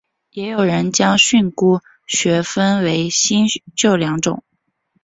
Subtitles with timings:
[0.31, 4.43] 也有人将训诂学分为新旧两种。